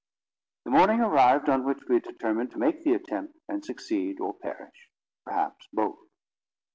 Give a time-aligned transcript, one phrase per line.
[0.65, 4.33] The morning arrived on which we had determined to make the attempt, and succeed or
[4.33, 5.99] perish—perhaps both.